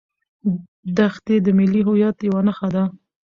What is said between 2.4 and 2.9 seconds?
نښه ده.